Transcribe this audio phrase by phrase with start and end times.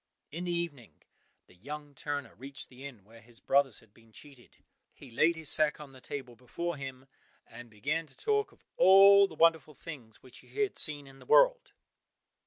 [0.31, 1.03] In the evening
[1.45, 4.57] the young turner reached the inn where his brothers had been cheated.
[4.95, 7.05] He laid his sack on the table before him,
[7.45, 11.27] and began to talk of all the wonderful things which he had seen in the
[11.27, 11.73] world.